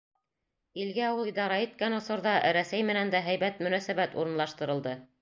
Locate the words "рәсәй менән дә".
2.59-3.25